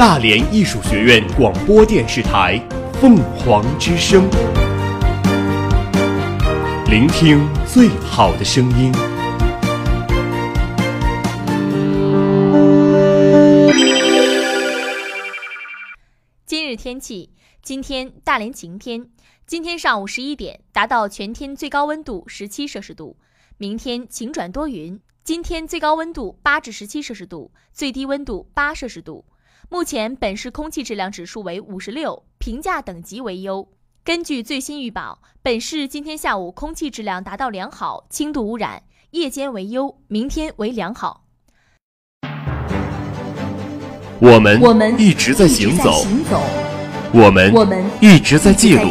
[0.00, 2.58] 大连艺术学院广播电视台
[2.94, 4.26] 凤凰之声，
[6.88, 8.90] 聆听最好的声音。
[16.46, 17.28] 今日天气：
[17.62, 19.06] 今天大连晴天，
[19.46, 23.18] 今天上午十一点达到全天最高温度十七摄氏度。
[23.58, 29.26] 明天晴转多云，今天最高温度八至十七摄氏度，最低温度八摄氏度。
[29.72, 33.68] 目前本市空气质量指数为五十六，评价等级为优。
[34.04, 41.22] 根据最新预报，本市今天下午空气质量达到良好，轻度污染，夜间为优，明天为良好。
[44.18, 46.42] 我们我们一直在行走，行走，
[47.12, 48.90] 我们我们一直在记录，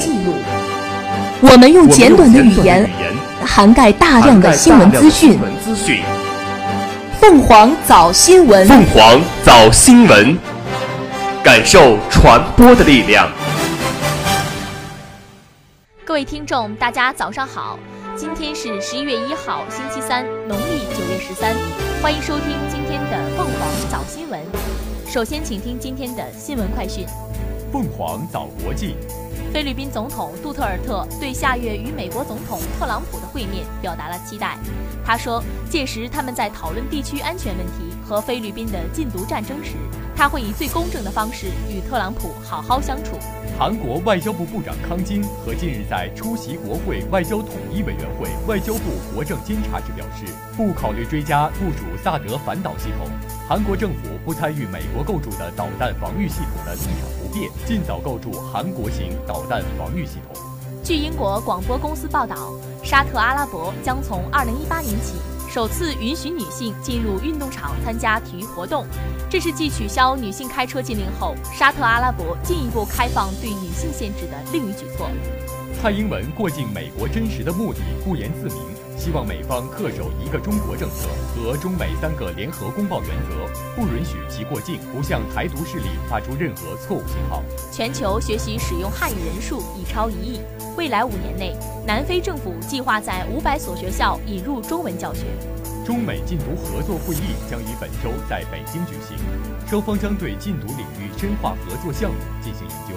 [1.42, 5.38] 我们用简短的语言语言涵盖大量的新闻资讯。
[5.42, 6.02] 文资讯，
[7.20, 10.38] 凤凰早新闻，凤凰早新闻，
[11.42, 13.32] 感受传播的力量。
[16.04, 17.80] 各位听众，大家早上好，
[18.16, 21.56] 今天是十一月一号，星期三，农历九月十三，
[22.02, 24.42] 欢迎收听今天的凤凰早新闻。
[25.08, 27.06] 首先，请听今天的新闻快讯。
[27.72, 28.98] 凤凰早国际，
[29.54, 34.58] 菲律宾总统杜特尔特对下月与美国总统特朗普的会面表达了期待。
[35.06, 39.76] 他说，届时他们在讨论地区安全问题和菲律宾的禁毒战争时，
[40.20, 43.18] 他会以最公正的方式与特朗普好好相处。
[43.58, 48.82] 韩国外交部部长康金和近日在出席国会外交统一委员会外交部
[49.16, 50.26] 国政监察时表示，
[50.58, 53.08] 不考虑追加部署萨德反导系统。
[53.48, 60.44] 韩国政府不参与美国构筑的导弹防御系统的立场不变，尽早构筑韩国型导弹防御系统。
[60.84, 62.52] 据英国广播公司报道，
[62.84, 65.16] 沙特阿拉伯将从2018年起
[65.52, 68.86] 首次允许女性进入运动场参加体育活动，
[69.30, 75.10] 这是继取消女性开车禁令后，沙特阿拉伯进一步开放对女性限制的另一举措。
[75.82, 78.62] 蔡英文过境美国真实的目的不言自明，
[79.00, 87.42] 希望美方恪守一个中国政策和中美三个联合公报原则，不允许其过境，不向台独势力发出任何错误信号。
[87.72, 90.42] 全球学习使用汉语人数已超一亿，
[90.76, 91.56] 未来五年内，
[91.88, 95.22] 南非政府计划在五百所学校引入中文教学。
[95.86, 99.18] 中美禁毒合作会议将于本周在北京举行，
[99.66, 102.94] 双方将对禁毒领域深化合作项目进行研究。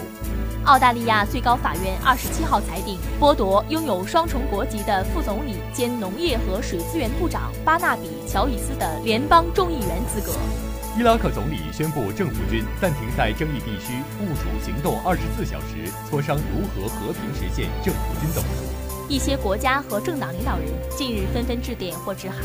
[0.65, 10.33] 澳大利亚最高法院二十七号裁定，剥夺拥有双重国籍的副总理兼农业和水资源部长巴纳比·乔伊斯的联邦众议员资格。
[10.97, 18.62] 伊拉克总理宣布，政府军暂停在争议地区部署行动二十四小时，磋商如何和平实现政府军的部署。
[19.09, 22.39] 一些国家和政党领导人近日纷纷致电或致函，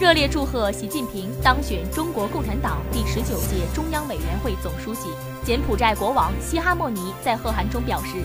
[0.00, 5.10] 热烈祝贺习近平当选中国共产党第十九届中央委员会总书记。
[5.44, 8.16] 柬埔寨国王西哈莫尼在贺函中表示：“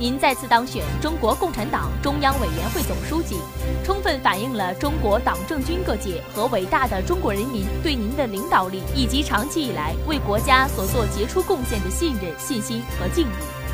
[0.00, 3.36] 您再次当选中国共产党中央委员会总书记，
[3.84, 13.30] 充分反映了中国党政军各界和伟大的中国人民对您的领导力以及长期以来为国家所做杰出贡献的信任、信心和敬意。”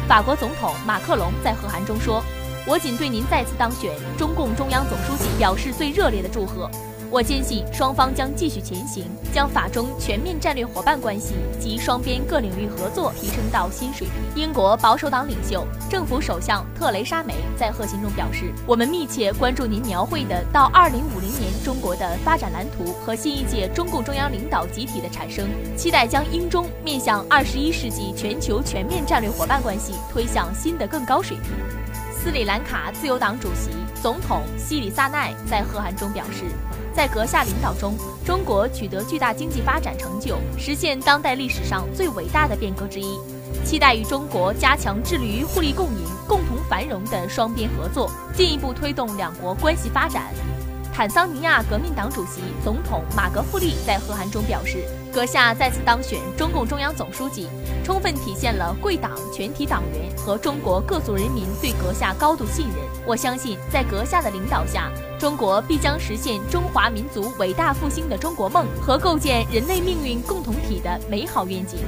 [0.08, 2.22] 法国总统马克龙在贺函中说。
[2.66, 6.70] 我仅对您再次当选中共中央总书记表示最热烈的祝贺。
[7.10, 14.42] 我坚信双方将继续前行，将法中全面战略伙伴关系及双边各领域合作提升到新水平。
[14.42, 20.92] 英国保守党领袖、政府首相特蕾莎梅在贺信中表示：“我们密切关注您描绘的到2050
[21.40, 25.48] 年中国的发展蓝图和新一届中共中央领导集体的产生，
[25.78, 31.52] 期待将英中面向21世纪全球全面战略伙伴关系推向新的更高水平。”
[32.20, 33.70] 斯里兰卡自由党主席、
[34.02, 36.46] 总统西里萨奈在贺函中表示，
[36.98, 37.94] 在阁下领导中，
[38.26, 43.16] 中国取得巨大经济发展成就，实现当代历史上最伟大的变革之一，
[43.64, 50.24] 期待与中国加强致力于互利共赢、共同繁荣的双边合作，进一步推动两国关系发展。
[50.92, 57.48] 坦桑尼亚革命党主席、总统马格富利在和函中表示，阁下再次当选中共中央总书记，
[57.84, 62.76] 充分体现了贵党全体党员和中国各族人民对阁下高度信任。
[63.06, 71.78] 我相信，在阁下的领导下，中国必将实现中华民族伟大复兴的中国梦和构建人类命运共同体的美好愿景。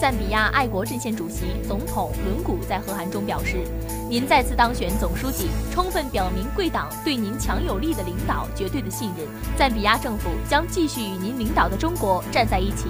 [0.00, 3.64] 赞比亚爱国阵线主席、总统伦古在贺函中表示，
[4.10, 9.26] 您再次当选总书记，充分表明贵党对您强有力的领导绝对的信任。
[9.56, 12.88] 赞比亚政府将继续与您领导的中国站在一起，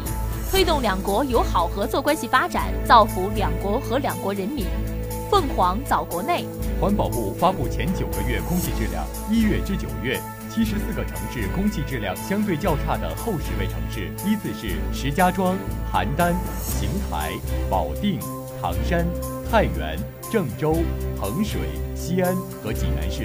[0.51, 4.65] 推动两国友好合作关系发展，造福两国和两国人民。
[5.31, 6.45] 凤凰早国内，
[6.81, 10.21] 环保部发布前九个月空气质量，一月至九月。
[10.57, 15.55] 七十四个城市空气质量相对较差的后十位城市依次是石家庄、
[15.93, 17.35] 邯郸、邢台、
[17.69, 18.19] 保定、
[18.59, 19.07] 唐山、
[19.51, 19.99] 太原、
[20.33, 20.77] 郑州、
[21.21, 21.61] 衡水、
[21.95, 23.25] 西安和济南市。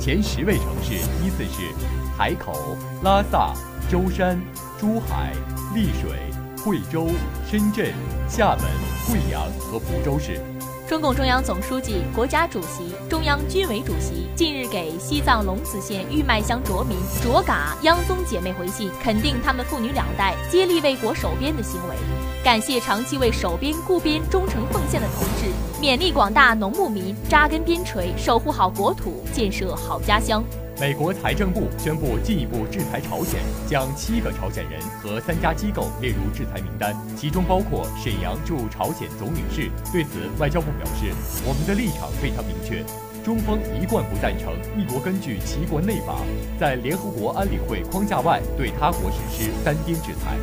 [0.00, 0.94] 前十位城市
[1.24, 1.72] 依次是
[2.18, 3.54] 海口、拉萨、
[3.88, 4.36] 舟山、
[4.76, 5.32] 珠海、
[5.76, 6.18] 丽水、
[6.64, 7.06] 惠州、
[7.48, 7.94] 深圳、
[8.28, 8.64] 厦门、
[9.08, 10.51] 贵阳和福州市。
[10.92, 21.96] 中共中央总书记、国家主席、中央军委主席近日给西藏龙子县玉麦乡卓民、卓嘎、央宗姐妹回信，肯定她们父女两代接力为国守边的行为，
[22.44, 25.46] 感谢长期为守边固边忠诚奉献的同志，
[25.80, 30.44] 勉励广大农牧民扎根边陲，守护好国土，建设好家乡。
[30.82, 33.40] 美国财政部宣布进一步制裁朝鲜，
[33.70, 39.70] 将七个朝鲜人和三家机构列入制裁名单，其中包括沈阳驻朝鲜总领事。
[39.92, 41.14] 对此，外交部表示
[41.46, 42.84] ：“我们的立场非常明确，
[43.22, 46.16] 中方一贯不赞成一国根据其国内法，
[46.58, 50.36] 在联合国安理会框架外对他国实施单边制裁。”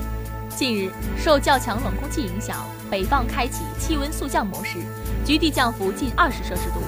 [0.55, 4.77] 近日，受较强冷空气影响，北方开启气温速降模式，
[5.25, 6.79] 局地降幅近二十摄氏度。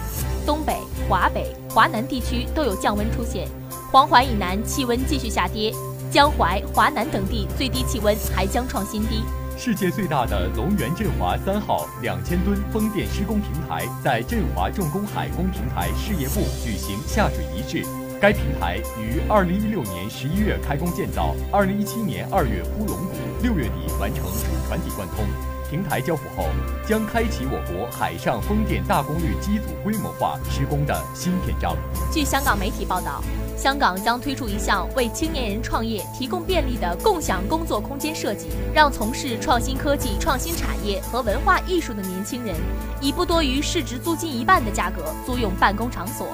[0.46, 0.78] 东北、
[1.08, 3.48] 华北、华南地区都有降温出现，
[3.94, 5.74] 黄淮以南气温继续下跌，
[6.12, 9.24] 江淮、华南等地最低气温还将创新低。
[9.58, 17.88] 世界最大的龙源振华三号两千吨风电施工平台在振华重工海工平台事业部举行下水仪式。
[18.20, 25.24] 该平台于二零一六年十一月开工建造，二零一七年二月铺龙骨，六月底完成主船体贯通。
[25.72, 26.50] 平台交付后，
[26.86, 31.78] 将开启我国海上风电大功率机组规模化施工的新篇章。
[32.12, 33.24] 据香港媒体报道，
[33.56, 42.54] 香港将推出一项为青年人创业提供便利的共享工作空间设计，让从事创新科技、创新产业和文化艺术的年轻人，
[43.00, 46.28] 以不多于市值租金一半的价格租用办公场所。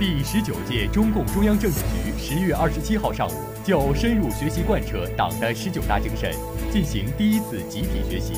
[0.00, 3.34] 第十九届中共中央政治局十月二十七号上午
[3.70, 6.34] 就深入学习贯彻党的十九大精神
[6.72, 8.34] 进行第一次集体学习。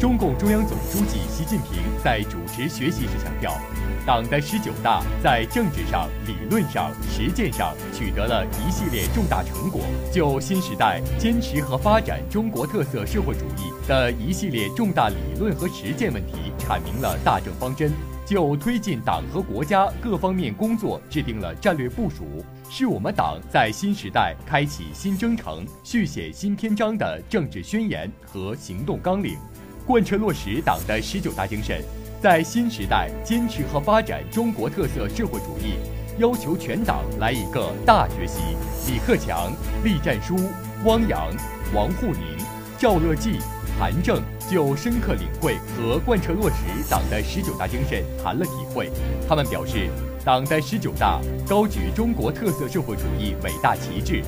[0.00, 3.56] 中共中央总书记习近平在主持学习时强调，
[4.04, 9.82] 党的十九大在政治上、理论上、实践上取得了一系列重大成果，
[10.12, 17.92] 就新时代坚持和发展中国特色社会主义的一系列重大理论和实践问题阐明了大政方针，
[18.24, 29.36] 就推进党和国家各方面工作制定了战略部署，是我们党在新时代开启新征程、续写新篇章的政治宣言和行动纲领。
[29.84, 31.82] 贯彻落实党的十九大精神，
[32.20, 35.74] 在新时代坚持和发展中国特色社会主义，
[36.18, 38.40] 要求全党来一个大学习。
[38.86, 39.52] 李克强、
[39.82, 40.36] 栗战书、
[40.84, 41.28] 汪洋、
[41.74, 42.36] 王沪宁、
[42.78, 43.38] 赵乐际、
[43.82, 46.56] 韩正就深刻领会和贯彻落实
[46.88, 48.88] 党的十九大精神谈了体会。
[49.28, 49.90] 他们表示，
[50.24, 54.22] 党的十九大高举中国特色社会主义伟大旗帜。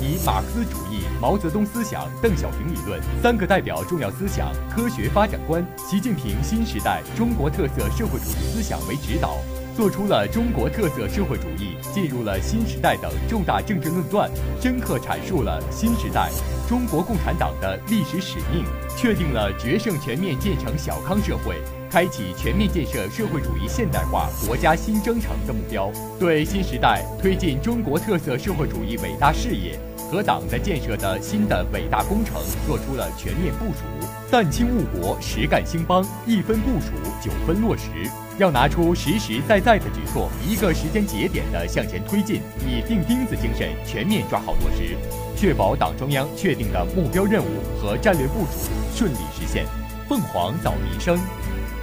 [0.00, 9.36] 以马克思主义、毛泽东思想、邓小平理论三个代表重要思想、科学发展观、习近平新时代中国特色社会主义思想为指导，
[9.76, 16.30] 做出了中国特色社会主义进入了新时代等重大政治论断，深刻阐述了新时代
[16.66, 18.64] 中国共产党的历史使命，
[18.96, 21.60] 确定了决胜全面建成小康社会。
[21.90, 29.78] 开启全面建设社会主义现代化国家新征程的目标，对新时代推进中国特色社会主义伟大事业
[30.10, 34.08] 和党的建设的新的伟大工程做出了全面部署。
[34.30, 38.10] 暂轻误国，实干兴邦，一分部署，九分落实。
[38.38, 44.94] 要拿出实实在在的举措，一个时间节点的向前推进，以钉钉子精神全面抓好落实，
[45.34, 47.48] 确保党中央确定的目标任务
[47.80, 49.64] 和战略部署顺利实现。
[50.06, 51.18] 凤凰早民生。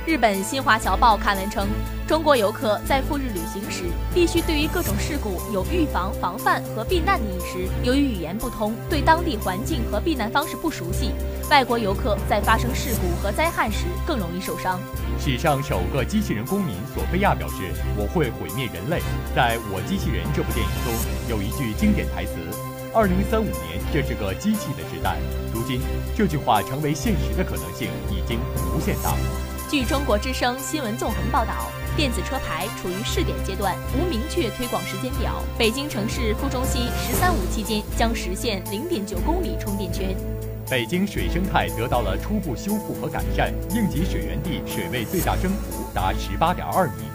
[0.05, 1.65] 日本新华侨报刊文称，
[2.05, 7.69] 中国游客在赴日旅行时，必须对于各种事故有预防、防范和避难的意识。
[7.83, 11.11] 由于语言不通，对当地环境和避难方式不熟悉，
[11.49, 14.77] 外国游客在发生事故和灾害时更容易受伤。
[15.17, 19.01] 史上首个机器人公民索菲亚表示：“我会毁灭人类。”
[19.33, 20.93] 在我机器人这部电影中，
[21.29, 22.33] 有一句经典台词
[22.93, 25.15] ：“二零三五年，这是个机器的时代。”
[25.55, 25.79] 如今，
[26.13, 28.37] 这句话成为现实的可能性已经
[28.75, 29.15] 无限大。
[29.73, 31.65] 据中国之声新闻纵横报道，
[31.97, 35.41] 电子车牌处于试点阶段，无明确推广时间表。
[35.57, 40.15] 北京城市副中心“十三五”期间将实现零点九公里充电圈。
[40.69, 47.05] 北京水生态得到了初步修复和改善，应急水源地水位最大升幅达十八点二米。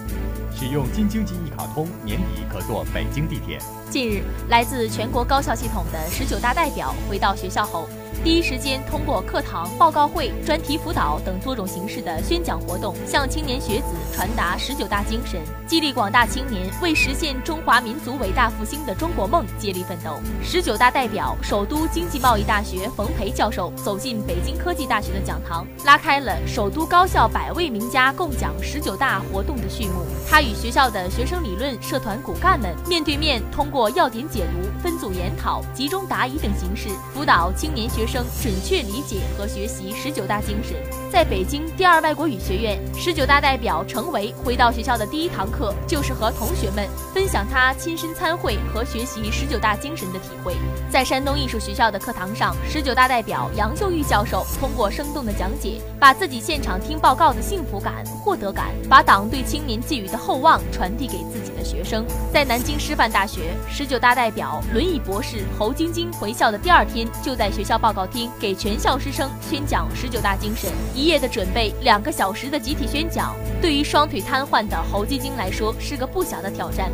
[0.53, 3.61] 使用京津冀一卡通，年底可坐北京地铁。
[3.89, 7.89] 近日，来自全国高校系统的十九大代表回到学校后。
[8.25, 20.21] 第一时间通过课堂、报告会、专题辅导等多种形式的宣讲活动，向青年学子传达十九大精神，激励广大青年为实现中华民族伟大复兴的中国梦接力奋斗。
[20.43, 30.05] 十九大代表、首都经济贸易大学冯培教授走进北京科技大学的讲堂，拉开了首都高校百位名家共讲十九大活动的序幕。
[30.29, 40.75] 他与学校的学生理论社团骨干们面对面，通过要点解读、分组研讨、集中答疑等形式，辅导青年学生准确理解和学习十九大精神。
[41.13, 50.55] 在北京第二外国语学院，十九大代表程维回到学校的第一堂课，就是和同学们分享他亲身参会和学习十九大精神的体会。
[50.91, 62.07] 在山东艺术学校的课堂上，十九大代表杨秀玉教授通过生动的讲解，把自己现场听报告的幸福感、获得感，把党对青年寄予的厚望传递给自己的学生。
[62.33, 70.71] 在南京师范大学，十九大代表轮椅博士侯晶晶回校的第二天，就在学校报告厅给全校师生宣讲十九大精神。
[70.95, 76.91] 一夜的准备，两个小时的集体宣讲，对于双腿瘫痪的侯晶晶来说是个不小的挑战。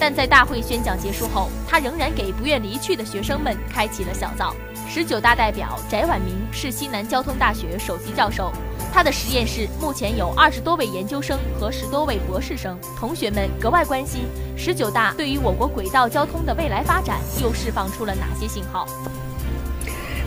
[0.00, 4.54] 但在大会宣讲结束后，他仍然给不愿离去的学生们开启了小灶。
[4.88, 8.52] 十九大代表翟婉明是西南交通大学首席教授，
[8.92, 12.78] 他的实验室目前有二十多位研究生和十多位博士生。
[12.96, 14.22] 同学们格外关心
[14.56, 18.86] 十九大对于我国轨道交通的未来发展又释放出了哪些信号。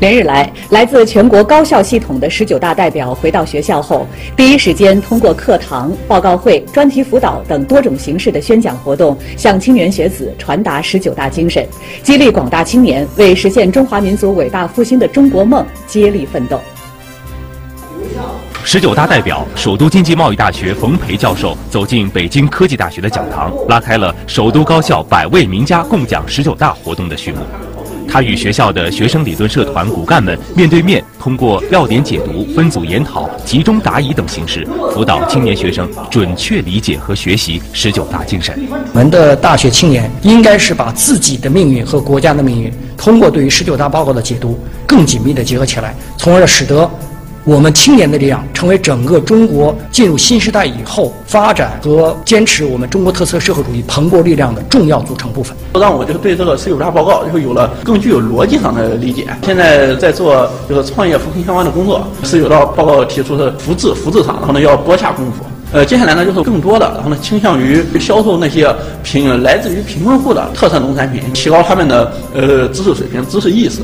[0.01, 11.63] 连日来，来自全国高校系统的十九大代表回到学校后，第一时间通过课堂、报告会、专题辅导等多种形式的宣讲活动，向青年学子传达十九大精神，
[12.01, 16.59] 激励广大青年为实现中华民族伟大复兴的中国梦接力奋斗。
[18.63, 27.37] 十九大代表、首都经济贸易大学冯培教授走进北京科技大学的讲堂，拉开了首都高校百位名家共讲十九大活动的序幕。
[28.11, 38.67] 他与学校的学生理论社团骨干们面对面，通过要点解读、分组研讨、集中答疑等形式，辅导青年学生准确理解和学习十九大精神。
[38.91, 46.89] 我们的大学青年应该是把自己的命运和国家的命运，通过对于十九大报告的解读，更紧密地结合起来，从而使得。
[47.43, 55.57] 我们青年的力量成为整个中国进入新时代以后发展和坚持我们中国特色社会主义蓬勃力量的重要组成部分。
[55.73, 59.25] 让我就对这个十九大报告就有了更具有逻辑上的理解。
[59.43, 65.43] 现在在做这个创业扶贫相关的工作，十九大报告提出的扶志扶志上，然后呢要多下功夫。
[65.73, 68.71] 呃，接下来呢就是更多的，然后呢倾向于销售那些
[69.01, 73.79] 贫来自于贫困户的特色农产品，提高他们的呃知识水平、知识意识。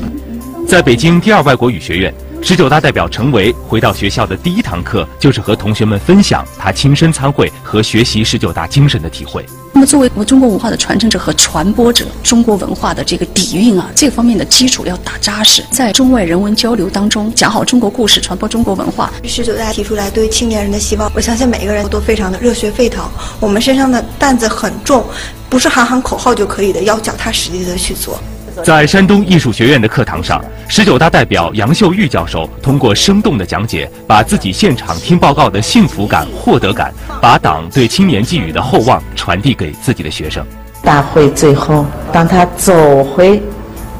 [0.64, 2.14] 在北京第二外国语学院。
[2.40, 9.44] 十九大代表陈维回到学校的第一堂课，就是和同学们分享他亲身参会和学习十九大精神的体会。
[9.72, 19.12] 那么，作为我们中国文化的传承者和传播者，中国文化的这个底蕴啊，这方面的基础要打扎实，在中外人文交流当中讲好中国故事，传播中国文化。
[19.24, 23.04] 十九大提出来对青年人的希望，我相信每一个人都非常的热血沸腾。
[23.40, 25.04] 我们身上的担子很重，
[25.50, 28.18] 不是喊喊口号就可以的，要脚踏实地的去做。
[28.64, 40.44] 在山东艺术学院的课堂上，十九大代表杨秀玉教授通过生动的讲解，把自己现场听报告的幸福感、获得感，把党对青年寄予的厚望传递给自己的学生。
[40.82, 43.42] 大会最后，当他走回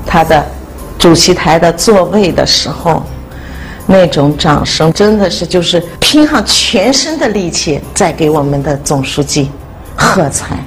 [0.07, 0.45] 他的
[0.99, 3.03] 主席台的座位的时候，
[3.87, 9.51] 那种掌声真的是就是拼上全身的力气在给我们的总书记
[9.97, 10.59] 喝彩。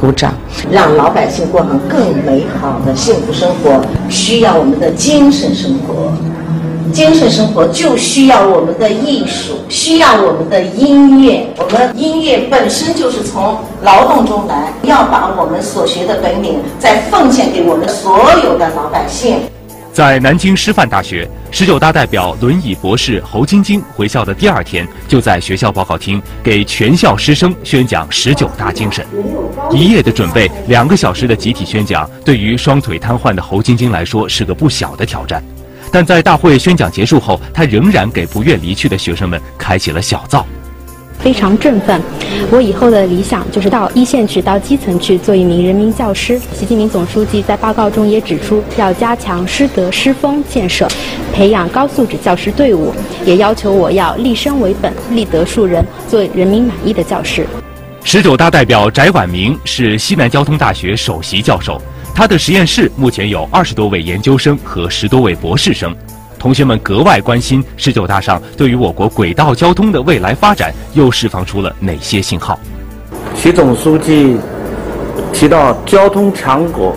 [0.00, 0.32] 鼓掌，
[0.70, 6.10] 让老百姓过上更美好的幸福生活，需要我们的精神生活。
[6.90, 11.46] 精神生活就需要我们的艺术，需要我们的音乐。
[11.58, 19.36] 我们音乐本身就是从劳动中来，要把我们所学的本领再奉献给我们所有的老百姓。
[20.00, 29.06] 在南京师范大学，十九大代表轮椅博士侯晶晶回校的第二天，就在学校报告厅给全校师生宣讲十九大精神。
[29.70, 35.44] 一夜的准备，两个小时的集体宣讲，对于双腿瘫痪的侯晶晶来说是个不小的挑战。
[35.92, 40.46] 但在大会宣讲结束后，他仍然给不愿离去的学生们开启了小灶。
[41.22, 42.00] 非常振奋，
[42.50, 46.38] 我以后的理想就是到一线去，到基层去做一名人民教师。
[46.54, 50.88] 习近平总书记在报告中也指出，要加强师德师风建设，
[51.32, 52.92] 培养高素质教师队伍，
[53.26, 57.46] 也要求我要立身为本，立德树人，做人民满意的教师。
[58.02, 61.80] 十九大代表翟婉明是西南交通大学首席教授，
[62.14, 65.94] 他的实验室目前有二十多位研究生和十多位博士生。
[66.40, 72.58] 同学们格外关心十九大上对于我国轨道交通的未来发展又释放出了哪些信号？
[73.34, 74.38] 习总书记
[75.34, 76.96] 提到交通强国，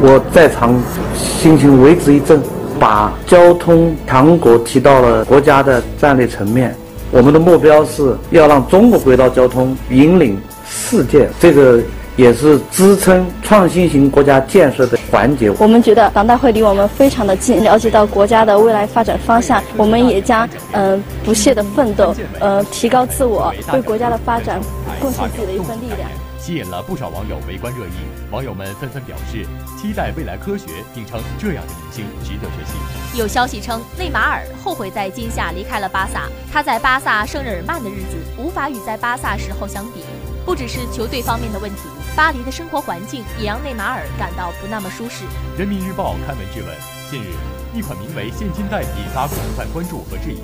[0.00, 0.74] 我在场
[1.14, 2.42] 心情为之一振。
[2.76, 6.74] 把交通强国提到了国家的战略层面。
[7.12, 10.36] 我们的目标是要让中国轨道交通引领
[10.68, 11.80] 世界，这个
[12.16, 15.48] 也是支撑创新型国家建设的环节。
[15.60, 24.60] 我们觉得党大会离我们非常的近，了解到国家的未来发展方向，我们也将嗯不懈的奋斗，呃提高自我，为国家的发展
[25.00, 26.10] 贡献自己的一份力量。
[26.36, 29.46] 吸引了不少网友围观热议，网友们纷纷表示
[29.80, 33.18] 期待未来科学，并称这样的明星值得学习。
[33.18, 40.02] 有消息称，内马尔后悔在今夏离开了巴萨，他在巴萨圣日耳曼的日子无法与在巴萨时候相比。
[40.44, 41.80] 不只是球队方面的问题，
[42.14, 45.24] 巴黎的生活环境也让内马尔感到不那么舒适。
[45.56, 46.76] 人民日报刊文质问：
[47.10, 47.32] 近日，
[47.74, 50.40] 一款名为现金贷引发广泛关注和质疑。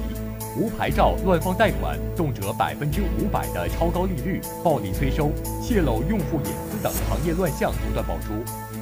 [0.56, 5.30] 无牌照乱放贷款，动辄百分之五百的超高利率、暴力催收、
[5.62, 8.32] 泄露用户隐私等行业乱象不断爆出。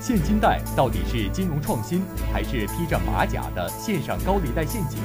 [0.01, 2.03] 现金贷到底是金融创新，
[2.33, 4.99] 还是披着马甲的线上高利贷陷阱？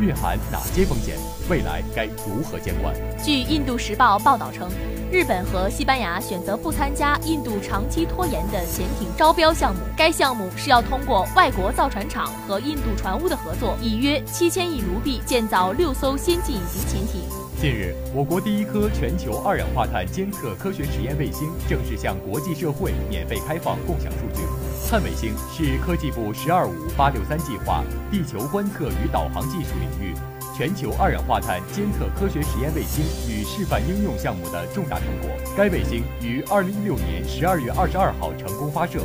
[0.00, 1.16] 蕴含哪些风险？
[1.48, 2.94] 未来该如何监管？
[3.22, 4.68] 据《印度时报》报道称，
[5.10, 9.80] 日本和西班牙选择不参加印度长期拖延的潜艇招标项目。
[9.96, 17.43] 该项目是要通过外国造船厂和印度船坞的合作，以约七千亿卢币建造六艘先进隐形潜艇。
[17.64, 24.42] 近日，我国第一颗全球二氧化碳监测科学实验卫星正式向国际社会免费开放共享数据。
[24.86, 30.12] 碳卫星是科技部“十二五”“八六三”计划地球观测与导航技术领域
[30.54, 35.30] 全球二氧化碳监测科学实验卫星与示范应用项目的重大成果。
[35.56, 39.00] 该卫星于二零一六年十二月二十二号成功发射，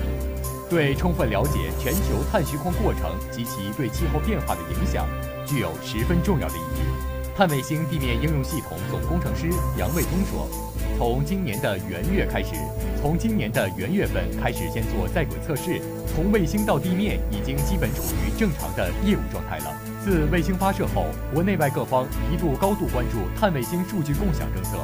[0.69, 5.07] 对充分了解全球碳虚空过程及其对气候变化的影响
[5.45, 7.18] 具有十分重要的意义。
[7.39, 10.46] 碳卫星地面应用系统总工程师杨卫东说
[11.00, 12.50] ：“从今年的元月开始，
[13.01, 19.74] 从今年的元月份开始先做在轨测试，从卫星到地面已经基本处于正常的业务状态了。
[20.03, 24.77] 自卫星发射后，国内外各方一度高度关注碳卫星数据共享政策。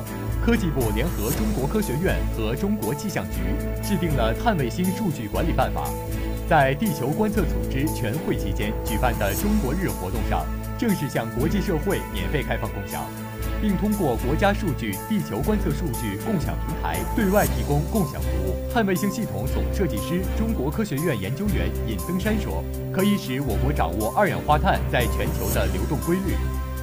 [0.45, 3.41] 科技部联合中国科学院和中国气象局
[3.83, 5.89] 制定了碳卫星数据管理办法，
[6.49, 10.45] 在地球观测组织全会期间举办的中国日活动上。”
[10.77, 13.05] 正式向国际社会免费开放共享，
[13.61, 18.55] 并通过国家数据地球观测数据共享平台对外提供共享服务。
[18.73, 26.35] 碳卫星系统总设计师、中国科学院研究员尹登山说：“可以使我国掌握二氧化碳在全球的流动规律，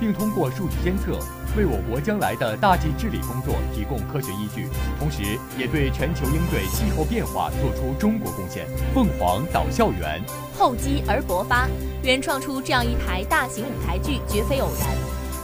[0.02, 1.16] 并通过数据监测，
[1.56, 4.66] 为我国将来的大气治理工作提供科学依据，
[4.98, 5.22] 同时
[5.56, 10.20] 也对全球应对气候变化做出中国贡献。”凤凰岛校园
[10.58, 11.68] 厚积而薄发。
[12.02, 14.88] 原创出这样一台大型舞台剧绝非偶然，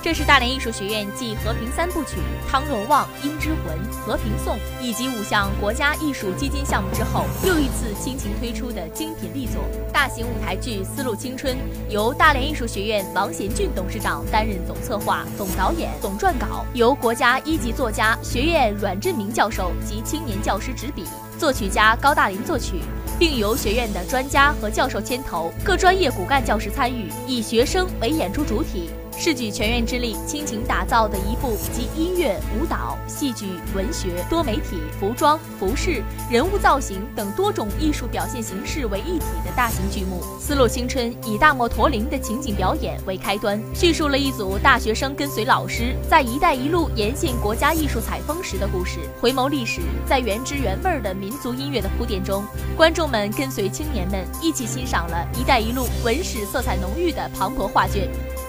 [0.00, 2.18] 这是大连艺术学院继《和平三部曲》
[2.50, 9.64] 《汤若望》《鹰之魂》《和平颂》以及五项国家艺术基金项目之后又一次倾情推出的精品力作。
[9.92, 11.54] 大型舞台剧《丝路青春》
[11.90, 21.04] 由大连艺术学院王贤俊董事长担任总策划、总导演、总撰稿，由国家一级作家、学院阮振明教授及青年教师执笔，
[21.38, 22.80] 作曲家高大林作曲。
[23.18, 28.90] 并由学院的专家和教授牵头，各专业骨干教师参与，以学生为演出主体。
[29.20, 40.20] 是举全院之力倾情打造的一部集音乐、舞蹈、戏剧、文学、多媒体、服装、服饰、人物造型等多种艺术表现形式为一体的大型剧目。
[40.40, 49.00] 《丝路青春》以大漠驼铃的情景表演为开端，叙述了一组大学生跟随老师在“一带一路”沿线国家艺术采风时的故事。
[49.20, 52.44] 回眸历史，在原汁原味的民族音乐的铺垫中，
[52.76, 58.08] 观众们跟随青年们一起欣赏了“一带一路”文史色彩浓郁的磅礴画卷。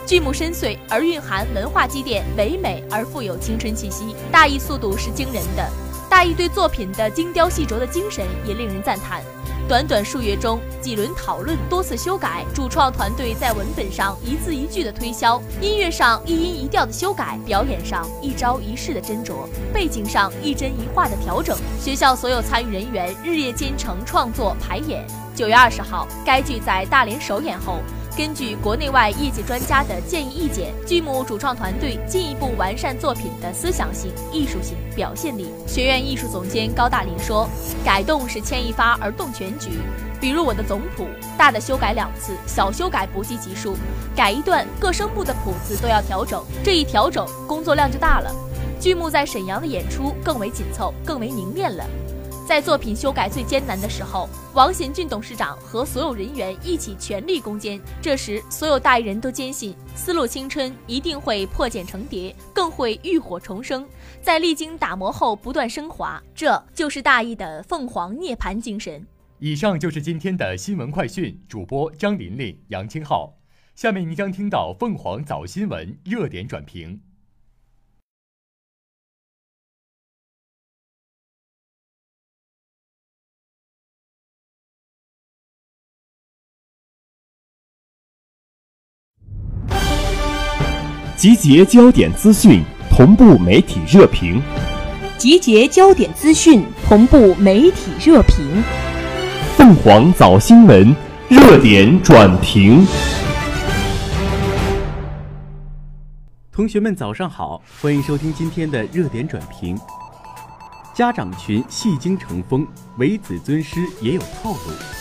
[0.10, 4.15] 剧目深邃而蕴含文化积淀，唯美而富有青春气息。
[4.32, 5.69] 大意速度是惊人的，
[6.10, 9.22] 大意对作品的精雕细琢的精神也令人赞叹。
[9.67, 21.56] 短短数月中，几轮讨论，多次修改，主创团队在文本上一字一句的推销，音乐上一音一调的修改，表演上一招一式的斟酌，背景上一帧一画的调整。
[21.80, 25.06] 学校所有参与人员日夜兼程创作排演。
[25.36, 27.78] 九月二十号，该剧在大连首演后。
[28.19, 35.47] 根据国内外业界专家的建议意见，剧目主创团队进一步完善作品的思想性、艺术性、表现力。
[35.65, 37.47] 学院艺术总监高大林说
[37.82, 39.69] ：“改动是牵一发而动全局，
[40.19, 43.73] 比如我的总谱，大的修改两次，小修改不计其数，
[44.13, 48.29] 改一段各声部的谱子都要调整，这一调整工作量就大了。
[48.82, 51.86] 剧目在沈阳的演出更为紧凑，更为凝练了。”
[52.49, 57.79] 在作品修改最艰难的时候，王贤俊董事长和所有人员一起全力攻坚。
[58.01, 63.88] 这时，所有大艺人都坚信《丝路青春》一定会破茧成蝶，更会浴火重生，
[64.19, 66.19] 在历经打磨后不断升华。
[66.33, 69.05] 这就是大艺的凤凰涅槃精神。
[69.38, 73.31] 以上就是今天的新闻快讯，主播张琳琳、杨清浩。
[73.75, 76.99] 下面您将听到凤凰早新闻热点转评。
[91.19, 94.41] 集结焦点资讯，同步媒体热评。
[95.17, 98.63] 集结焦点资讯，同步媒体热评。
[99.58, 100.95] 凤凰早新闻
[101.27, 102.88] 热点转评。
[106.53, 109.77] 同学们早上好，欢迎收听今天的热点转评。
[110.95, 112.65] 家长群戏精成风，
[112.97, 114.98] 唯子尊师也有套路。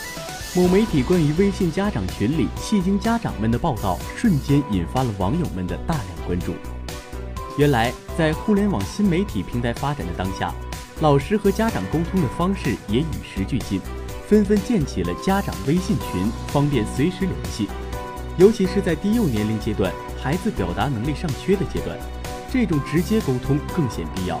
[0.55, 6.55] 某媒体关于微信家长群里戏精家长们的报道，瞬间引发了网友们的大量关注。
[7.55, 10.51] 原来，在互联网新媒体平台发展的当下，
[11.01, 13.79] 老师和家长沟通的方式也与时俱进，
[14.27, 17.67] 纷纷建起了家长微信群，方便随时联系。
[18.35, 21.95] 尤其是在低幼年龄阶段，孩子表达能力尚缺的阶段，
[22.51, 24.39] 这种直接沟通更显必要。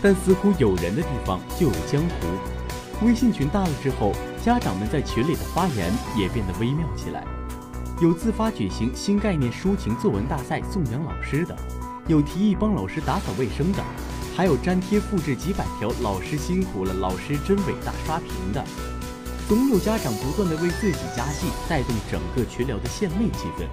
[0.00, 4.12] 但似乎有人的地方就有江湖，微信群大了之后。
[4.48, 7.22] 家长们在群里的发言也变得微妙起来，
[8.00, 11.54] 有自发举行新概念抒情作文大赛颂扬老师的，
[12.06, 13.84] 有提议帮老师打扫卫生的，
[14.34, 18.64] 还有粘贴复制几百条“老师辛苦了，老师真伟大”刷屏的。
[19.46, 23.66] 总有家长不断的为自己加戏，带动整个群聊的献媚气氛。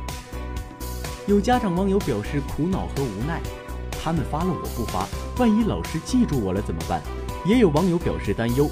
[1.26, 3.40] 有家长网友表示苦恼和无奈，
[4.04, 5.08] 他们发了我不发，
[5.40, 7.02] 万一老师记住我了怎么办？
[7.46, 8.70] 也有网友表示担忧。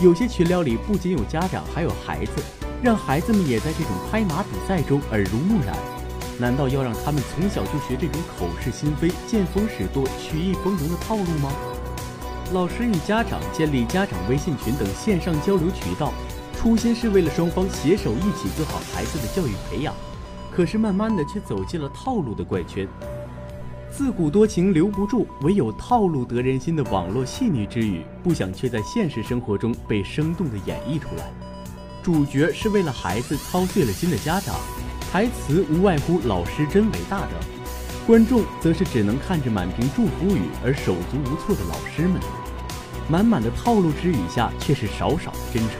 [0.00, 2.32] 有些群聊里不仅有家长，还有孩子，
[2.82, 5.76] 让孩子们也在这种拍马比赛中耳濡目染。
[6.38, 11.52] 难道要让他们从小就学这种口是心非、见风使舵、曲意逢迎的套路吗？
[12.52, 16.12] 老师与家长建立家长微信群等线上交流渠道，
[16.58, 19.94] 初心是为了双方携手一起做好孩子的教育培养，
[20.50, 22.88] 可是慢慢的却走进了套路的怪圈。
[23.94, 31.30] 自古多情留不住，唯有套路得人心的网络戏谑之语，不想却在现实生活中被生动的演绎出来。
[32.02, 34.54] 主角是为了孩子操碎了心的家长，
[35.12, 37.32] 台词无外乎“老师真伟大”等，
[38.06, 42.18] 观众则是只能看着满屏祝福语而手足无措的老师们。
[43.10, 45.72] 满满的套路之语下，却是少少的真诚。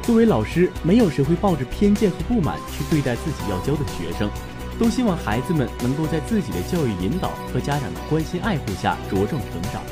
[0.00, 4.30] 作为老师，没有谁会抱着偏见和不满去对待自己要教的学生。
[4.78, 9.82] 都希望孩子们能够在自己的教育引导和家长的关心爱护下茁壮成长。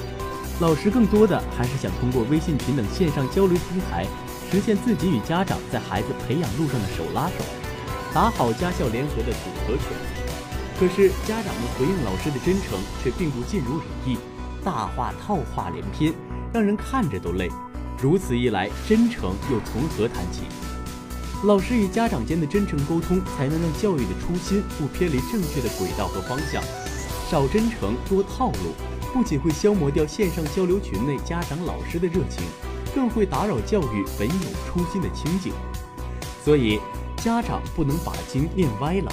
[0.60, 4.06] 老师更多的还是想通过微信群等线上交流平台，
[4.50, 7.44] 实现自己与家长在孩子培养路上的手拉手，
[8.12, 9.96] 打好家校联合的组合拳。
[10.78, 14.18] 可是家长们回应老师的真诚却并不尽如人意，
[14.64, 16.12] 大话套话连篇，
[16.52, 17.48] 让人看着都累。
[18.00, 20.44] 如此一来，真诚又从何谈起？
[21.44, 26.62] 老师与家长间的真诚沟通，才能让教育的初心不偏离正确的轨道和方向。
[27.30, 28.74] 少真诚多套路，
[29.10, 32.44] 不仅会消磨掉线上交流群内家长老师的热情，
[32.94, 35.50] 更会打扰教育本有初心的清净。
[36.44, 36.78] 所以，
[37.16, 39.10] 家长不能把经念歪了，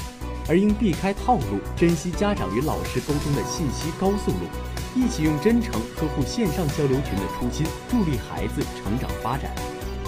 [0.49, 4.49] 而应避开套路，珍惜家长与老师沟通的信息高速路，
[4.95, 9.49] 一起用真诚呵护线上交流群的初心，助力孩子成长发展。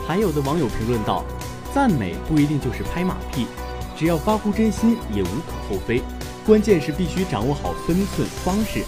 [0.05, 1.23] 还有的网友评论道。
[1.73, 3.45] 赞美不一定就是拍马屁，
[3.95, 6.01] 只要发乎真心也无可厚非。
[6.45, 8.83] 关键是必须掌握好分寸方式。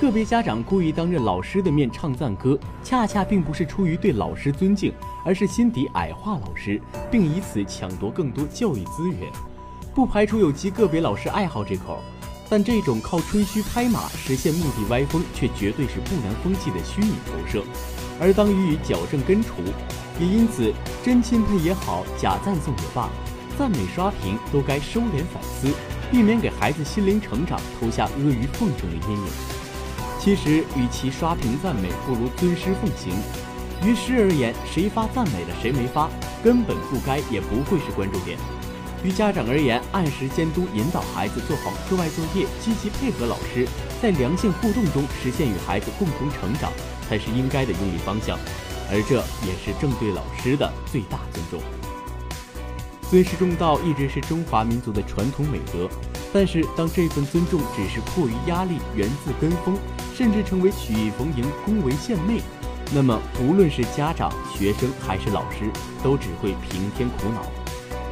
[0.00, 4.92] 个别家长故意当着老师的面唱赞歌，恰恰并不是出于对老师尊敬，
[5.24, 9.30] 而是心底矮化老师，并以此抢夺更多教育资源。
[9.94, 12.00] 不排除有极个别老师爱好这口，
[12.54, 17.64] 但这种靠吹嘘拍马实现目的歪风，却绝对是不良风气的虚拟投射，
[18.20, 19.54] 而当予以矫正根除。
[20.20, 20.72] 也因此，
[21.04, 23.10] 真钦佩也好，假赞颂也罢，
[23.58, 25.66] 赞美刷屏都该收敛反思，
[26.12, 29.26] 避免给孩子心灵成长投下阿谀奉承的阴影。
[30.20, 33.14] 其实，与其刷屏赞美，不如尊师奉行。
[33.82, 36.08] 于师而言，谁发赞美了，谁没发，
[36.44, 38.38] 根本不该也不会是关注点。
[39.04, 43.68] 于家长而言，按时监督引导孩子做好课外作业，积极配合老师，
[44.00, 46.72] 在良性互动中实现与孩子共同成长，
[47.06, 48.38] 才是应该的用力方向。
[48.90, 51.60] 而这也是正对老师的最大尊重。
[53.10, 55.86] 尊师重道一直是中华民族的传统美德，
[56.32, 59.76] 但是当这份尊重只是迫于压力、源自跟风，
[60.14, 62.40] 甚至成为曲意逢迎、恭维献媚，
[62.94, 65.70] 那么无论是家长、学生还是老师，
[66.02, 67.44] 都只会平添苦恼。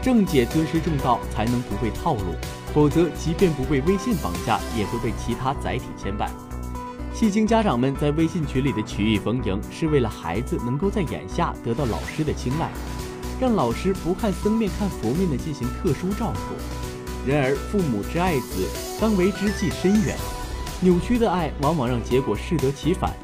[0.02, 2.34] 正解尊师重道，才能不被套路，
[2.74, 6.28] 否则即便不被微信绑架，也会被其他载体牵绊。
[7.14, 12.68] 戏精家长们在微信群里的曲意逢迎，是为了孩子能够在眼下得到老师的青睐，
[13.40, 17.30] 让老师不看僧面看佛面的进行特殊照顾。
[17.30, 18.66] 然而，父母之爱子，
[19.00, 20.16] 当为之计深远。
[20.80, 23.14] 扭曲的爱往往让结果适得其反。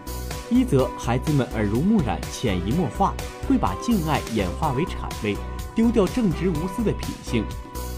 [0.48, 3.12] 一则孩子们耳濡目染、潜移默化，
[3.48, 5.36] 会把敬爱演化为谄媚，
[5.78, 7.44] 丢掉正直无私的品性；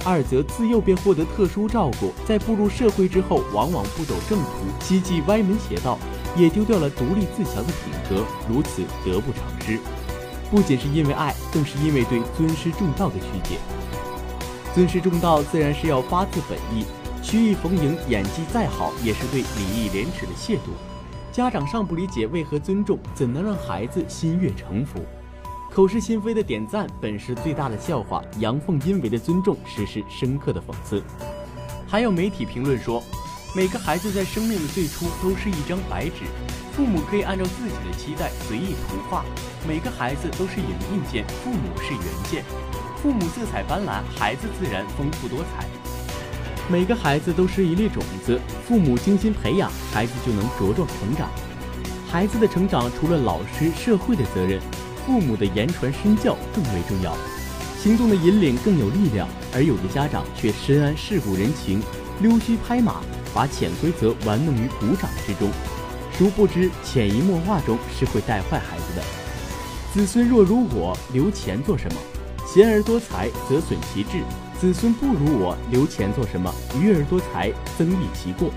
[0.04, 5.96] 二则自幼便获得特殊照顾，在步入社会之后，往往不走正途，希冀歪门邪道，
[6.36, 9.78] 也丢掉了独立自强的品格，如此得不偿失。
[10.50, 13.56] 不仅是因为爱，更是因为对尊师重道的曲解。
[14.74, 16.84] 尊师重道自然是要发自本意。
[17.22, 20.68] 曲意逢迎，演技再好，也是对礼义廉耻的亵渎。
[21.32, 25.00] 家长尚不理解为何尊重，怎能让孩子心悦诚服？
[25.72, 31.00] 口是心非的点赞本是最大的笑话，阳奉阴违的尊重实是深刻的讽刺。
[31.86, 33.00] 还有媒体评论说，
[33.54, 36.24] 每个孩子在生命的最初都是一张白纸，
[36.72, 39.24] 父母可以按照自己的期待随意涂画。
[39.66, 42.44] 每个孩子都是影印件，父母是原件。
[42.96, 45.64] 父母色彩斑斓，孩子自然丰富多彩。
[46.68, 51.30] 每个孩子都是一粒种子，父母精心培养，孩子就能茁壮成长。
[52.08, 54.60] 孩子的成长除了老师、社会的责任，
[55.10, 57.12] 父母的言传身教更为重要，
[57.82, 59.26] 行动的引领更有力量。
[59.52, 61.82] 而有的家长却深谙世故人情，
[62.22, 63.00] 溜须拍马，
[63.34, 65.50] 把潜规则玩弄于股掌之中，
[66.16, 69.02] 殊不知潜移默化中是会带坏孩子的。
[69.92, 71.98] 子孙若如我，留钱做什么？
[72.46, 74.22] 贤而多财，则损其志。
[74.60, 76.54] 子孙不如我，留钱做什么？
[76.80, 78.48] 愚而多财，增益其过。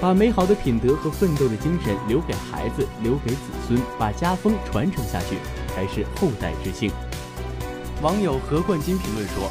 [0.00, 3.36] 把美好的品德和奋斗的精神留给孩子，留给子
[3.68, 5.36] 孙，把家风传承下去，
[5.74, 6.90] 才是后代之幸。
[8.02, 9.50] 网友何冠金评论说：“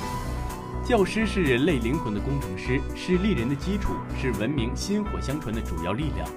[0.86, 6.28] 教师是人类灵魂的工程师，是立人的基础，是文明薪火相传的主要力量。”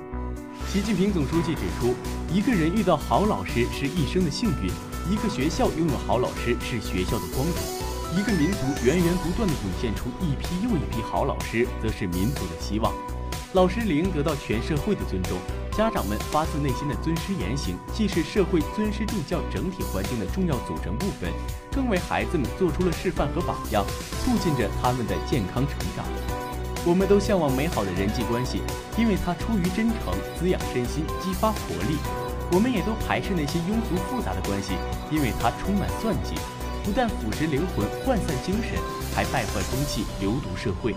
[0.68, 1.94] 习近平总书记指出，
[2.33, 4.70] 一个人遇到好老师是一生的幸运，
[5.12, 7.57] 一个学校拥有好老师是学校的光荣。
[8.16, 12.92] 一个民族源源不断地涌现出一批又一批好老师，则是民族的希望。
[13.55, 15.38] 老师理应得到全社会的尊重，
[15.77, 21.33] 家长们发自内心的尊师言行，既是社会尊师重教整体环境的重要组成部分，
[21.73, 23.85] 更为孩子们做出了示范和榜样，
[24.23, 26.07] 促进着他们的健康成长。
[26.87, 28.63] 我们都向往美好的人际关系，
[28.97, 31.99] 因为它出于真诚，滋养身心，激发活力；
[32.53, 34.75] 我们也都排斥那些庸俗复杂的关系，
[35.11, 36.37] 因为它充满算计。
[36.85, 38.79] 不但腐蚀灵魂、涣散精神，
[39.13, 40.95] 还败坏风气、流毒社会。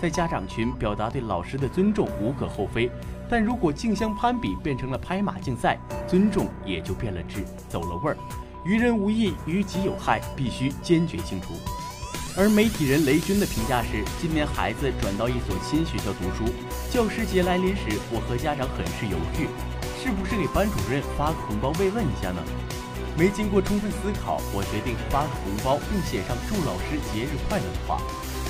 [0.00, 2.90] 在家长群表达对老师的尊重无可厚非，
[3.28, 8.16] 但如果竞相攀比变成了拍马竞赛，尊重也就变了质、走了味儿。
[8.64, 11.54] 于人无益，于己有害，必须坚决清除。
[12.36, 16.50] 而媒体人雷军的评价是：今年孩子转到一所新学校读书，
[16.90, 19.46] 教师节来临时，我和家长很是犹豫，
[20.02, 22.42] 是不是给班主任发个红包慰问一下呢？
[23.16, 28.02] 没经过充分思考，我决定发个红包，并写上“祝老师节日快乐”的话。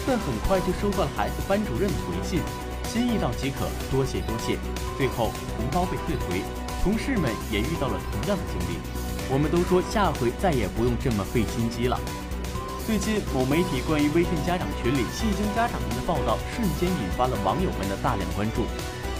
[0.06, 2.40] 但很快就收到了孩子班主任的回信
[2.84, 4.58] ：“心意到即可，多谢多谢。”
[4.96, 6.42] 最后红包被退回，
[6.82, 8.78] 同事们也遇到了同样的经历。
[9.32, 11.98] 我们都说下回再也不用这么费心机了。
[12.86, 18.68] 最近某媒体关于微信家长群里戏精家长们的报道，瞬间引发了网友们的大量关注。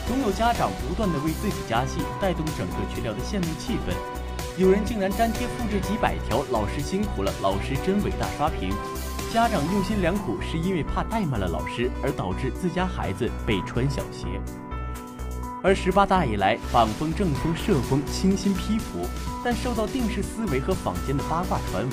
[0.07, 3.97] 总有家长不断的为自己加戏，带动整个群聊的羡慕气氛。
[4.61, 8.71] 有人竟然粘贴复制几百条“老师辛苦了，老师真伟大”刷屏，
[9.35, 14.29] 家长用心良苦，是因为怕怠慢了老师，而导致自家孩子被穿小鞋。
[15.61, 19.05] 而十八大以来，党风、正风、社风清新批服，
[19.43, 21.93] 但受到定式思维和坊间的八卦传闻，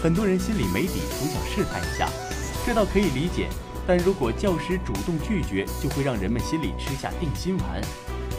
[0.00, 2.08] 很多人心里没底，总想试探一下，
[2.64, 3.48] 这倒可以理解。
[3.84, 7.82] 但如果教师主动拒绝，就会让人们心里吃下定心丸。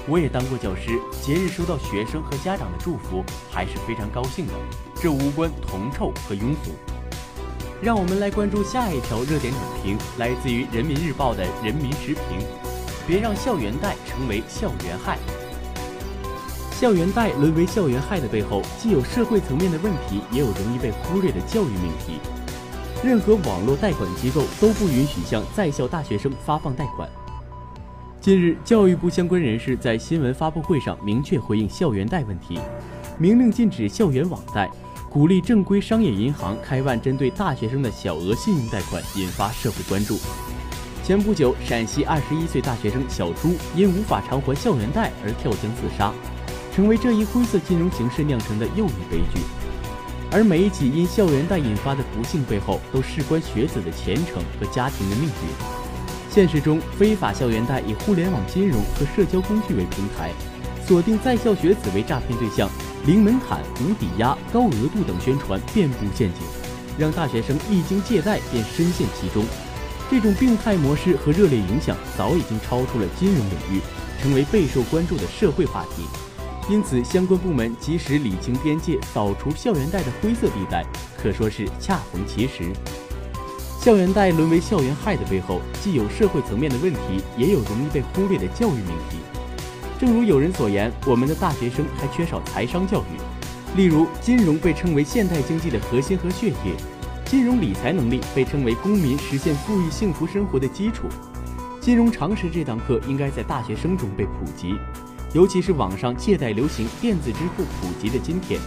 [0.08, 4.54] 我也当过教师，节日收到学生和家长的祝福，还是非常高兴的。
[4.96, 6.72] 这无关铜臭和庸俗。
[7.80, 12.40] 让我们来关注下一条热点短评，来自于人民日报的人民时评：
[13.06, 15.20] 别让校园贷成为校园害。
[16.72, 22.20] 校园贷沦为校园害的背后，既有社会层面的问题，也有容易被忽略的教育命题。
[23.04, 27.08] 任何网络贷款机构都不允许向在校大学生发放贷款。
[28.20, 32.60] 近日，教育部相关人士在新闻发布会上明确回应校园贷问题，
[33.20, 34.68] 明令禁止校园网贷，
[35.18, 40.20] 鼓励正规商业银行开办针对大学生的小额信用贷款，引发社会关注。
[41.04, 46.14] 前不久，陕西二十一岁大学生小朱因无法偿还校园贷而跳江自杀，
[46.72, 49.42] 成为这一灰色金融形势酿成的又一悲剧。
[50.32, 56.30] 而每一起因校园贷引发的不幸背后，都事关学子的前程和家庭的命运。
[56.30, 60.30] 现实中，非法校园贷以互联网金融和社交工具为平台，
[60.86, 62.70] 锁定在校学子为诈骗对象，
[63.08, 66.42] 零门槛、无抵押、高额度等宣传遍布陷阱，
[67.00, 69.46] 让大学生一经借贷便深陷其中。
[70.12, 73.80] 这种病态模式和热烈影响早已经超出了金融领域，
[74.22, 76.04] 成为备受关注的社会话题。
[76.70, 80.86] 因此，相关部门及时理清边界，扫除校园贷的灰色地带，
[81.18, 82.74] 可说是恰逢其时。
[83.80, 89.16] 校园贷沦为校园害的背后，既有社会层面的问题，也有容易被忽略的教育命题。
[90.00, 93.76] 正如有人所言，我们的大学生还缺少财商教育。
[93.76, 96.76] 例如，金融被称为现代经济的核心和血液，
[97.26, 101.08] 金融理财能力被称为公民实现富裕幸福生活的基础。
[101.82, 104.76] 金融常识这堂课应该在大学生中被普及。
[105.34, 108.60] 尤其是网上借贷流行、电子支付普及的今天，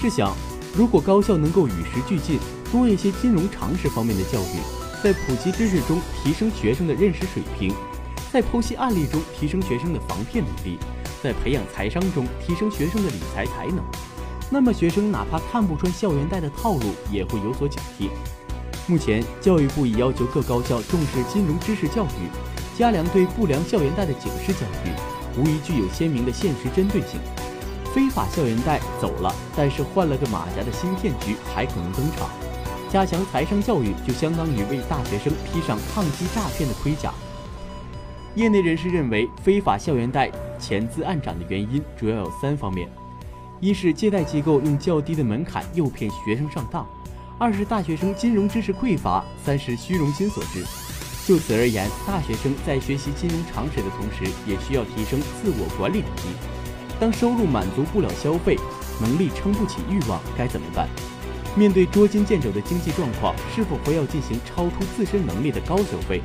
[0.00, 0.34] 试想，
[0.74, 2.38] 如果高校能够与时俱进，
[2.72, 7.72] 多一些金融常识方面的教育，在普及知识中提升学生的认识水平，
[8.32, 10.78] 在剖析案例中提升学生的防骗能力，
[11.22, 13.84] 在培养财商中提升学生的理财才能，
[14.48, 18.08] 那么学生哪怕看不穿校园贷的套路，也会有所警惕。
[18.86, 22.30] 目前，教育部已要求各高校重视金融知识教育，
[22.74, 25.38] 加强对不良校园贷的警示教育。
[25.38, 27.20] 无疑具有鲜明的现实针对性。
[27.94, 32.30] 非法校园贷走了，但是换了个马甲的新骗局还可能登场。
[32.88, 37.12] 加强财商教育，就相当于为大学生披上抗击诈骗的盔甲。
[38.34, 42.88] 业内人士认为，非法校园贷潜资暗涨的原因主要有三方面：
[43.60, 46.82] 一是借贷机构用较低的门槛诱骗学生上当；
[47.38, 50.64] 二是大学生金融知识匮乏；三是虚荣心所致。
[51.26, 56.34] 就此而言，大学生在学习金融常识的同时，也需要提升自我管理能力。
[56.98, 58.56] 当收入满足不了消费，
[58.98, 60.88] 能力撑不起欲望，该怎么办？
[61.54, 66.22] 面对捉襟见肘的经济状况，是否还要进行超出自身能力的高消费？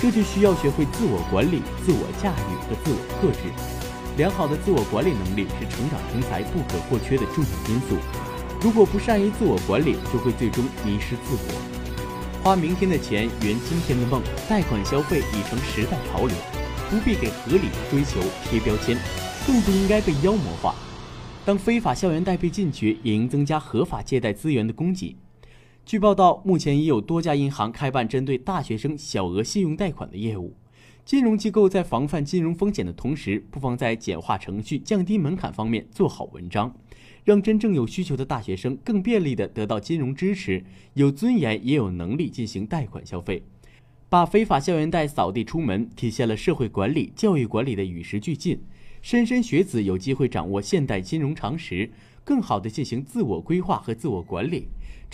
[0.00, 3.48] 这就需要学会自我管理、自我驾驭和自我克制。
[4.18, 7.96] 良好的自我管理能力是成长成才不可或缺的重要因素。
[8.62, 12.42] 如果不善于自我管理，就会最终迷失自我。
[12.42, 16.36] 花明天的钱圆今天的梦，贷款消费已成时代潮流，
[16.88, 18.96] 不必给合理追求贴标签，
[19.46, 20.74] 更不应该被妖魔化。
[21.44, 25.16] 当非法校园贷被禁绝，也应增加合法借贷资源的供给。
[25.86, 30.52] 据报道，目前已有多家银行开办针对大学生小额信用贷款的业务。
[31.04, 36.74] 金融机构在防范金融风险的同时，不妨在简化程序、降低门槛方面做好文章。
[37.22, 43.44] 让真正有需求的大学生更便利地得到金融支持，有尊严也有能力进行贷款消费，
[44.08, 48.60] 把非法校园贷扫地出门，体现了社会管理、教育管理的与时俱进。
[49.04, 51.88] 莘莘学子有机会掌握现代金融常识，
[52.24, 54.66] 更好地进行自我规划和自我管理，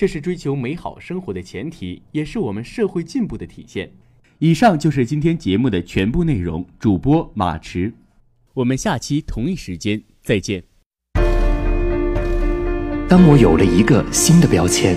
[0.03, 3.89] 这是追求美好生活的前提，也是我们社会进步的体现。
[4.41, 6.67] 以上就是今天节目的全部内容。
[6.77, 7.93] 主播马驰，
[8.53, 10.65] 我们下期同一时间再见。
[13.09, 14.97] 当我有了一个新的标签，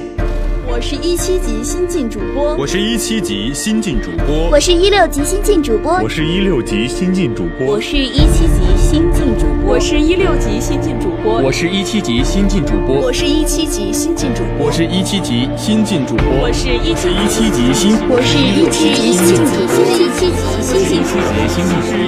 [0.68, 21.34] 我是一七级新晋主播，我是一七级新晋主播，我是一六级新晋主播，我是一六级新晋主播，我是一七级新晋主播，我是一六级新晋主播，我是一七级新晋主播，我是一七级新晋主播，我是一七级新晋主播，我是一七一七级新，我是一七级新晋主播，我是一七级新晋主播，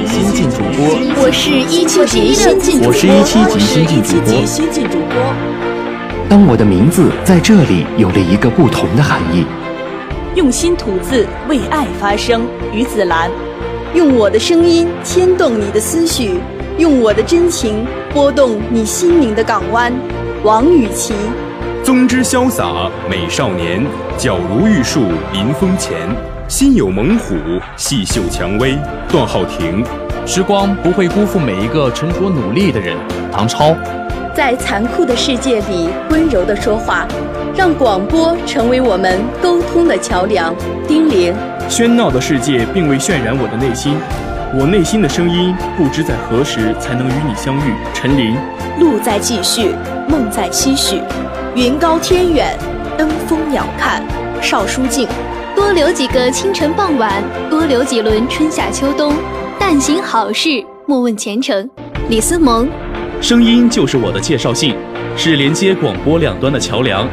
[0.08, 0.86] 新晋主播，
[1.26, 5.18] 我是一七级新晋主播，我是一七级新晋主播，新晋主播。
[6.30, 9.44] 当我的名字在这里有了一个不同的含义，
[10.36, 13.32] 用心吐字为爱发声，于子兰，
[13.96, 16.36] 用我的声音牵动你的思绪，
[16.78, 19.92] 用我的真情拨动你心灵的港湾，
[20.44, 21.16] 王雨琦。
[21.84, 23.84] 宗之潇洒美少年，
[24.16, 25.98] 皎如玉树临风前，
[26.48, 27.36] 心有猛虎
[27.76, 28.78] 细嗅蔷薇，
[29.10, 29.84] 段浩庭。
[30.24, 32.96] 时光不会辜负每一个沉着努力的人，
[33.32, 33.76] 唐超。
[34.36, 37.08] 在残酷的世界里温柔的说话，
[37.56, 40.54] 让广播成为我们沟通的桥梁。
[40.88, 41.34] 丁玲，
[41.68, 43.98] 喧闹的世界并未渲染我的内心，
[44.56, 47.74] 我内心的声音不知在何时才能与你相遇。
[47.94, 48.38] 陈琳，
[48.80, 49.76] 路在继续，
[50.08, 51.02] 梦在期许，
[51.54, 52.58] 云高天远，
[52.98, 54.02] 登峰鸟瞰。
[54.42, 55.06] 邵书静，
[55.54, 59.14] 多留几个清晨傍晚，多留几轮春夏秋冬，
[59.60, 61.70] 但行好事，莫问前程。
[62.10, 62.70] 李思萌。
[63.20, 64.74] 声音就是我的介绍信，
[65.18, 67.06] 是连接广播两端的桥梁。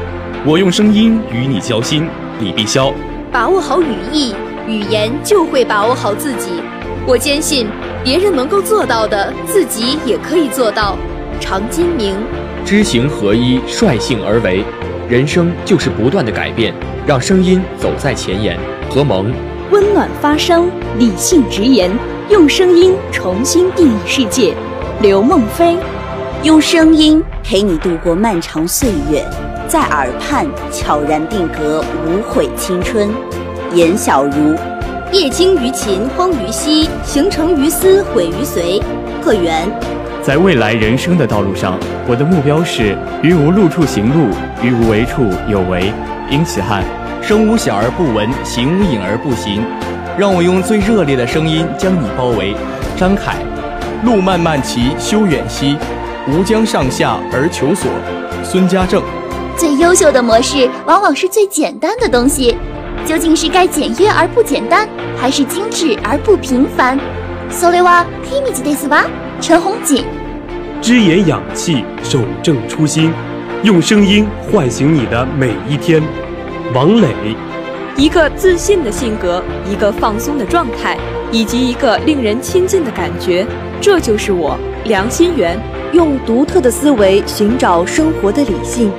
[0.46, 2.08] 我用声音与你交心。
[2.38, 2.92] 李碧霄，
[3.32, 4.34] 把握好语义，
[4.68, 6.62] 语言就会把握好自己。
[7.06, 7.66] 我坚信，
[8.02, 10.96] 别人能够做到的，自己也可以做到。
[11.38, 12.16] 常金明，
[12.64, 14.64] 知行合一，率性而为。
[15.06, 16.72] 人生就是不断的改变，
[17.06, 18.58] 让声音走在前沿。
[18.88, 19.30] 何萌，
[19.70, 21.90] 温暖发声，理性直言，
[22.30, 24.54] 用声音重新定义世界。
[25.02, 25.76] 刘梦飞。
[26.42, 29.22] 用声音陪你度过漫长岁月，
[29.68, 33.10] 在耳畔悄然定格无悔青春。
[33.74, 34.54] 严小茹，
[35.12, 38.82] 叶倾于勤，荒于嬉，行成于思，毁于随。
[39.22, 39.68] 贺元，
[40.22, 41.78] 在未来人生的道路上，
[42.08, 45.92] 我的目标是于无路处行路，于无为处有为。
[46.30, 46.82] 殷启汉，
[47.22, 49.64] 声无响而不闻，形无影而不行。
[50.18, 52.54] 让我用最热烈的声音将你包围。
[52.96, 53.36] 张凯，
[54.04, 55.76] 路漫漫其修远兮。
[56.26, 57.90] 吾将上下而求索。
[58.42, 59.02] 孙家正，
[59.56, 62.56] 最优秀的模式往往是最简单的东西，
[63.05, 64.87] 究竟是该简约而不简单，
[65.17, 66.99] 还是精致而不平凡？
[67.51, 69.05] それは秘密ですわ。
[69.41, 70.03] 陈红锦，
[70.81, 73.11] 只言氧气，守正初心，
[73.63, 76.01] 用声音唤醒你的每一天。
[76.73, 77.07] 王磊，
[77.97, 80.97] 一个自信的性格，一个放松的状态，
[81.31, 83.45] 以及一个令人亲近的感觉，
[83.81, 85.59] 这就是我梁心源。
[85.91, 88.91] 用独特的思维寻找生活的理性，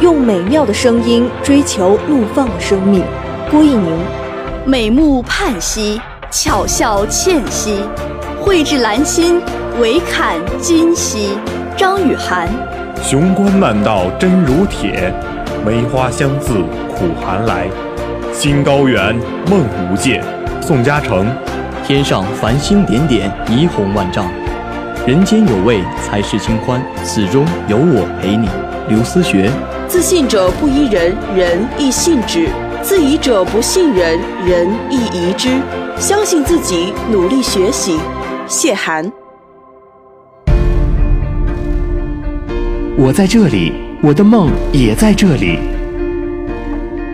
[0.00, 3.02] 用美妙的声音追求怒放的生命。
[3.53, 3.99] 郭一宁，
[4.65, 6.01] 美目盼兮，
[6.31, 7.83] 巧笑倩兮，
[8.43, 9.39] 蕙质兰心，
[9.79, 11.37] 唯看今夕。
[11.77, 12.49] 张雨涵，
[13.03, 15.13] 雄关漫道真如铁，
[15.63, 16.55] 梅花香自
[16.95, 17.67] 苦寒来。
[18.33, 19.15] 新高原
[19.47, 20.19] 梦无界。
[20.59, 21.27] 宋嘉诚，
[21.85, 24.25] 天上繁星点点，霓虹万丈。
[25.05, 28.49] 人间有味才是清欢，此中有我陪你。
[28.89, 29.47] 刘思学，
[29.87, 32.47] 自信者不依人，人亦信之；
[32.83, 35.47] 自疑者不信人，人亦疑之。
[35.97, 37.97] 相信自己，努力学习。
[38.45, 39.09] 谢涵，
[42.97, 43.71] 我在这里，
[44.01, 45.59] 我的梦也在这里。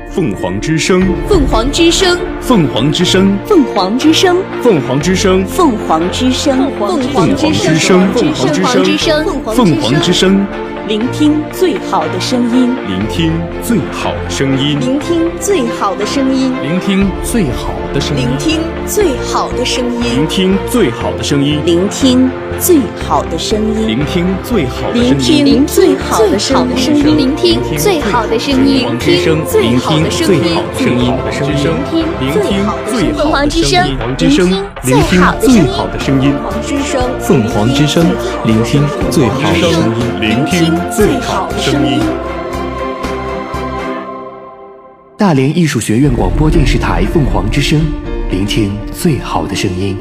[0.09, 10.47] 凤凰之声，凤凰之声，凤凰之声，凤凰之声，凤凰之声，凤凰之声，凤凰之声，凤凰之声，凤凰之声。
[10.89, 13.31] 聆听最好的声音，聆听
[13.61, 22.33] 最好的声音，聆听最好的声音，聆听最好的声音，聆听最好的声音，聆听最好的声音，聆听
[22.63, 26.57] 最好的声音，聆听最好的声
[27.05, 33.05] 音，聆听最好的声音，聆听最好的声音，聆听最好的声音，聆听最好的声。
[33.05, 36.19] 音，凤凰之声，聆听最好的声。
[36.19, 36.33] 音，
[37.21, 38.03] 凤凰之声，
[38.45, 39.69] 聆听最好的声。
[39.69, 40.78] 音，聆听。
[40.91, 41.99] 最好的声音。
[45.17, 47.81] 大连艺术学院广播电视台凤凰之声，
[48.31, 49.97] 聆听最好的声音。